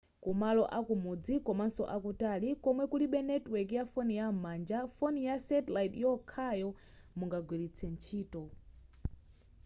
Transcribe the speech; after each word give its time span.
kumalo 0.23 0.63
akumudzi 0.79 1.35
komanso 1.47 1.83
akutali 1.95 2.49
komwe 2.63 2.83
kulibe 2.91 3.19
netiweki 3.27 3.73
ya 3.79 3.83
foni 3.91 4.13
yam'manja 4.21 4.79
foni 4.95 5.19
ya 5.27 5.35
satellite 5.47 5.91
ndiyokhayo 5.95 6.69
mungagwilitse 7.17 7.85
ntchito 7.93 8.43